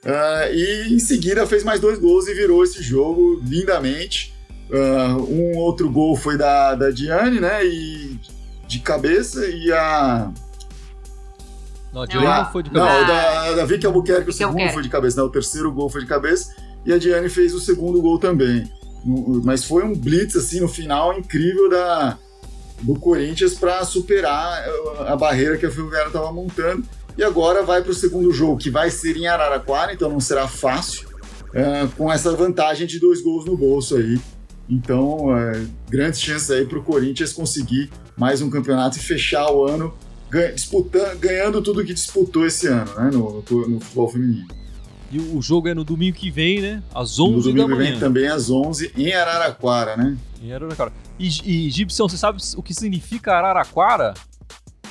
[0.06, 4.34] Ah, e em seguida fez mais dois gols e virou esse jogo lindamente.
[4.72, 7.66] Ah, um outro gol foi da, da Diane, né?
[7.66, 8.18] E
[8.68, 10.32] de cabeça, e a.
[11.92, 13.04] Não, a Não, Diana a- não foi de Não, cabeça.
[13.04, 14.74] o da, da Vicky Albuquerque, o Vicky segundo Albuquerque.
[14.74, 15.24] foi de cabeça, né?
[15.24, 16.56] O terceiro gol foi de cabeça.
[16.86, 18.72] E a Diane fez o segundo gol também.
[19.44, 22.18] Mas foi um blitz, assim, no final, incrível da,
[22.82, 26.84] do Corinthians para superar eh, a barreira que a Ferroviária estava montando.
[27.18, 30.48] E agora vai para o segundo jogo, que vai ser em Araraquara, então não será
[30.48, 31.08] fácil,
[31.54, 34.20] eh, com essa vantagem de dois gols no bolso aí.
[34.70, 39.66] Então, eh, grandes chances aí para o Corinthians conseguir mais um campeonato e fechar o
[39.66, 39.94] ano
[40.30, 44.48] ganha- disputando, ganhando tudo que disputou esse ano, né, no- no futebol feminino.
[45.12, 46.84] E o jogo é no domingo que vem, né?
[46.94, 47.92] Às No 11 da domingo manhã.
[47.92, 50.18] vem também às 11 em Araraquara, né?
[50.42, 50.92] Em Araraquara.
[51.18, 54.14] E, e Gibson, você sabe o que significa Araraquara?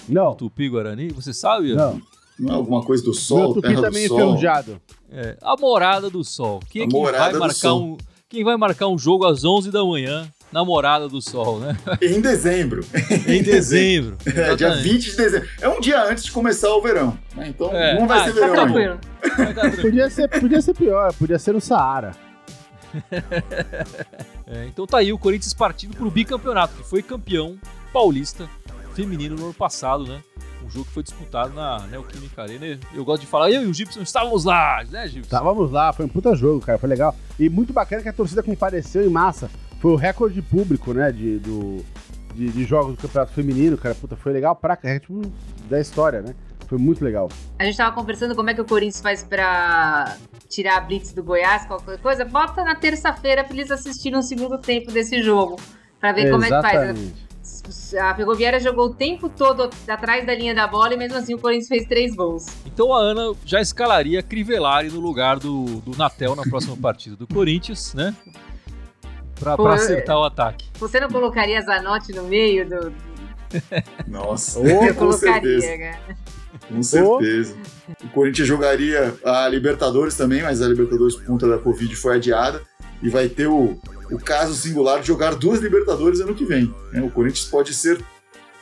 [0.08, 1.08] Não, Tupi Guarani?
[1.10, 1.74] Você sabe?
[1.74, 2.00] não.
[2.38, 4.20] Não é alguma coisa do Meu sol, tupi terra também é do sol.
[4.20, 4.80] enferrujado.
[5.10, 6.60] É, a Morada do Sol.
[6.70, 7.82] Quem, é A que Morada vai do marcar Sol.
[7.82, 7.96] um
[8.28, 11.76] quem vai marcar um jogo às 11 da manhã na Morada do Sol, né?
[12.00, 12.84] Em dezembro.
[13.26, 14.16] Em dezembro.
[14.26, 14.82] É, dia Exatamente.
[14.88, 15.48] 20 de dezembro.
[15.60, 17.18] É um dia antes de começar o verão.
[17.36, 17.48] né?
[17.48, 17.98] Então É.
[17.98, 18.54] não vai Ah, ser tá verão.
[18.54, 18.98] Tranquilo.
[19.36, 19.82] Vai dar tranquilo.
[19.82, 22.12] Podia ser, podia ser pior, podia ser no Saara.
[24.46, 27.56] é, então tá aí o Corinthians partindo pro bicampeonato, que foi campeão
[27.92, 28.48] paulista
[28.94, 30.20] feminino no ano passado, né?
[30.64, 32.78] Um jogo que foi disputado na Neoquímica Arena.
[32.94, 35.20] Eu gosto de falar, eu e o Gibson estávamos lá, né, Gibson?
[35.26, 37.14] Estávamos lá, foi um puta jogo, cara, foi legal.
[37.38, 39.50] E muito bacana que a torcida compareceu em massa.
[39.78, 41.84] Foi o recorde público, né, de, do,
[42.34, 43.94] de, de jogos do Campeonato Feminino, cara.
[43.94, 45.22] Puta, foi legal pra é, tipo,
[45.68, 46.34] da história, né?
[46.66, 47.30] Foi muito legal.
[47.58, 50.16] A gente tava conversando como é que o Corinthians faz pra
[50.48, 52.24] tirar a Blitz do Goiás, qualquer coisa.
[52.26, 55.58] Bota na terça-feira pra eles assistirem um segundo tempo desse jogo.
[55.98, 57.28] Pra ver como é que faz.
[57.98, 61.38] A Ferroviária jogou o tempo todo atrás da linha da bola e mesmo assim o
[61.38, 62.46] Corinthians fez três gols.
[62.66, 67.26] Então a Ana já escalaria Crivellari no lugar do, do Natel na próxima partida do
[67.26, 68.14] Corinthians, né?
[69.38, 70.66] Pra, Pô, pra acertar o ataque.
[70.78, 72.92] Você não colocaria Zanotti no meio do.
[74.06, 76.16] Nossa, eu colocaria, cara.
[76.68, 77.56] Com certeza.
[78.04, 82.60] O Corinthians jogaria a Libertadores também, mas a Libertadores por conta da Covid foi adiada.
[83.00, 83.78] E vai ter o,
[84.10, 86.74] o caso singular de jogar duas Libertadores ano que vem.
[86.92, 87.00] Né?
[87.00, 88.04] O Corinthians pode ser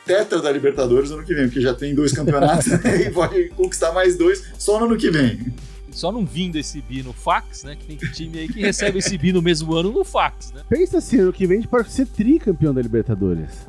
[0.05, 2.67] tetra da Libertadores ano que vem, porque já tem dois campeonatos
[3.05, 5.53] e pode conquistar mais dois só no ano que vem.
[5.97, 7.75] Só não vindo esse bi no fax, né?
[7.75, 10.61] Que tem time aí que recebe esse bi no mesmo ano no fax, né?
[10.69, 13.67] Pensa assim, ano que vem a gente pode ser tricampeão da Libertadores.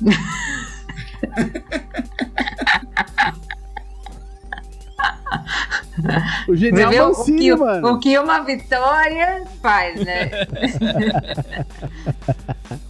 [6.48, 7.88] O genial Você Mancini, o que, mano.
[7.88, 10.30] O que uma vitória faz, né?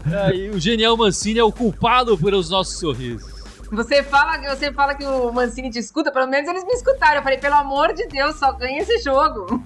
[0.26, 3.33] Aí, o genial Mancini é o culpado pelos nossos sorrisos.
[3.74, 7.16] Você fala, você fala que o Mancini te escuta, pelo menos eles me escutaram.
[7.16, 9.62] Eu falei, pelo amor de Deus, só ganha esse jogo.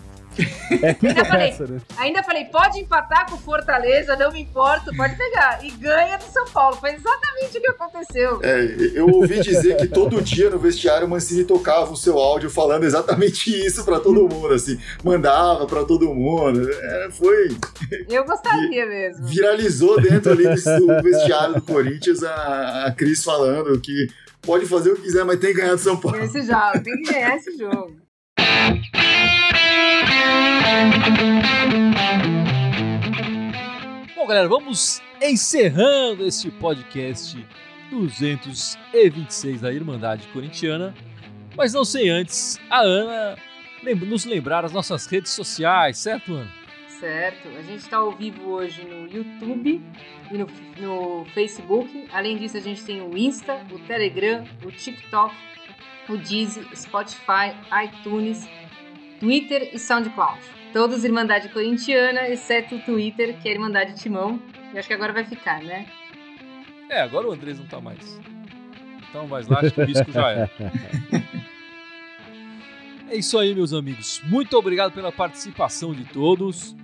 [0.82, 1.80] É que ainda, falei, essa, né?
[1.96, 5.64] ainda falei, pode empatar com o Fortaleza, não me importo, pode pegar.
[5.64, 6.76] E ganha do São Paulo.
[6.76, 8.40] Foi exatamente o que aconteceu.
[8.42, 12.50] É, eu ouvi dizer que todo dia no vestiário o Mancini tocava o seu áudio
[12.50, 16.68] falando exatamente isso para todo mundo, assim, mandava para todo mundo.
[16.70, 17.48] É, foi.
[18.08, 19.26] Eu gostaria mesmo.
[19.26, 24.08] Viralizou dentro ali do vestiário do Corinthians a, a Cris falando que
[24.40, 26.18] pode fazer o que quiser, mas tem que ganhar do São Paulo.
[26.18, 28.07] Esse jogo, tem que ganhar esse jogo.
[34.14, 37.44] Bom, galera, vamos encerrando este podcast
[37.90, 40.94] 226 da Irmandade Corintiana.
[41.56, 43.36] Mas não sei antes, a Ana
[44.06, 46.58] nos lembrar as nossas redes sociais, certo, Ana?
[47.00, 47.48] Certo.
[47.56, 49.80] A gente está ao vivo hoje no YouTube
[50.30, 50.46] e no,
[50.78, 52.08] no Facebook.
[52.12, 55.34] Além disso, a gente tem o Insta, o Telegram, o TikTok,
[56.08, 57.54] o Deezer, Spotify,
[57.84, 58.48] iTunes
[59.20, 60.40] Twitter e SoundCloud.
[60.72, 64.40] Todos Irmandade Corintiana, exceto o Twitter, que é Irmandade Timão.
[64.74, 65.86] E acho que agora vai ficar, né?
[66.90, 68.20] É, agora o Andrés não tá mais.
[69.08, 70.50] Então, mas lá acho que o risco já é.
[73.10, 74.20] É isso aí, meus amigos.
[74.26, 76.76] Muito obrigado pela participação de todos.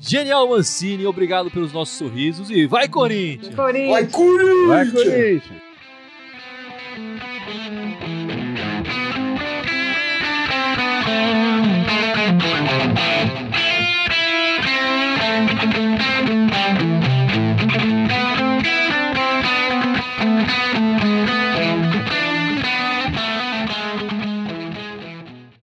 [0.00, 3.54] Genial Mancini, obrigado pelos nossos sorrisos e vai Corinthians!
[3.54, 3.88] Vai Corinthians!
[3.88, 4.68] Vai Corinthians!
[4.68, 5.62] Vai Corinthians!